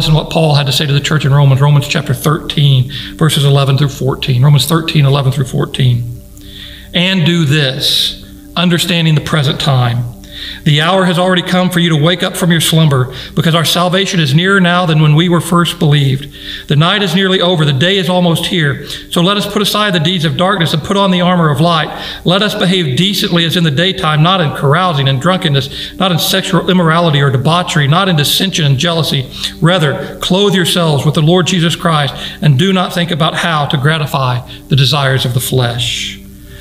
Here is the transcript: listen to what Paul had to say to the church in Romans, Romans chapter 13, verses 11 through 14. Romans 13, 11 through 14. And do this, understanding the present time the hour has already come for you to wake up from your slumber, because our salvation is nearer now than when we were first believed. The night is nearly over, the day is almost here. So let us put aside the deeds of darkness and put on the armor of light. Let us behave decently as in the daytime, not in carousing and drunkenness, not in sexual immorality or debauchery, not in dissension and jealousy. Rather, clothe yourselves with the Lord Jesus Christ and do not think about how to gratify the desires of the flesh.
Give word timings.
listen 0.00 0.14
to 0.14 0.18
what 0.18 0.30
Paul 0.30 0.54
had 0.54 0.64
to 0.64 0.72
say 0.72 0.86
to 0.86 0.92
the 0.94 1.00
church 1.00 1.26
in 1.26 1.32
Romans, 1.34 1.60
Romans 1.60 1.86
chapter 1.86 2.14
13, 2.14 2.90
verses 3.16 3.44
11 3.44 3.76
through 3.76 3.90
14. 3.90 4.42
Romans 4.42 4.64
13, 4.64 5.04
11 5.04 5.32
through 5.32 5.44
14. 5.44 6.22
And 6.94 7.26
do 7.26 7.44
this, 7.44 8.24
understanding 8.56 9.14
the 9.14 9.20
present 9.20 9.60
time 9.60 10.19
the 10.64 10.80
hour 10.80 11.04
has 11.04 11.18
already 11.18 11.42
come 11.42 11.70
for 11.70 11.80
you 11.80 11.90
to 11.90 11.96
wake 11.96 12.22
up 12.22 12.36
from 12.36 12.50
your 12.50 12.60
slumber, 12.60 13.14
because 13.34 13.54
our 13.54 13.64
salvation 13.64 14.20
is 14.20 14.34
nearer 14.34 14.60
now 14.60 14.86
than 14.86 15.00
when 15.00 15.14
we 15.14 15.28
were 15.28 15.40
first 15.40 15.78
believed. 15.78 16.34
The 16.68 16.76
night 16.76 17.02
is 17.02 17.14
nearly 17.14 17.40
over, 17.40 17.64
the 17.64 17.72
day 17.72 17.96
is 17.96 18.08
almost 18.08 18.46
here. 18.46 18.86
So 19.10 19.20
let 19.20 19.36
us 19.36 19.50
put 19.50 19.62
aside 19.62 19.94
the 19.94 20.00
deeds 20.00 20.24
of 20.24 20.36
darkness 20.36 20.72
and 20.72 20.82
put 20.82 20.96
on 20.96 21.10
the 21.10 21.20
armor 21.20 21.50
of 21.50 21.60
light. 21.60 21.90
Let 22.24 22.42
us 22.42 22.54
behave 22.54 22.96
decently 22.96 23.44
as 23.44 23.56
in 23.56 23.64
the 23.64 23.70
daytime, 23.70 24.22
not 24.22 24.40
in 24.40 24.54
carousing 24.56 25.08
and 25.08 25.20
drunkenness, 25.20 25.96
not 25.98 26.12
in 26.12 26.18
sexual 26.18 26.70
immorality 26.70 27.20
or 27.20 27.30
debauchery, 27.30 27.88
not 27.88 28.08
in 28.08 28.16
dissension 28.16 28.64
and 28.64 28.78
jealousy. 28.78 29.30
Rather, 29.60 30.18
clothe 30.20 30.54
yourselves 30.54 31.04
with 31.04 31.14
the 31.14 31.22
Lord 31.22 31.46
Jesus 31.46 31.76
Christ 31.76 32.14
and 32.42 32.58
do 32.58 32.72
not 32.72 32.92
think 32.92 33.10
about 33.10 33.34
how 33.34 33.66
to 33.66 33.76
gratify 33.76 34.46
the 34.68 34.76
desires 34.76 35.24
of 35.24 35.34
the 35.34 35.40
flesh. 35.40 36.19